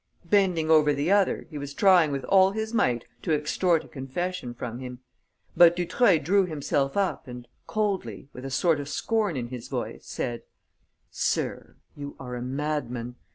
[0.25, 4.51] Bending over the other, he was trying with all his might to extort a confession
[4.55, 5.01] from him.
[5.55, 10.07] But Dutreuil drew himself up and coldly, with a sort of scorn in his voice,
[10.07, 10.41] said:
[11.11, 13.13] "Sir, you are a madman.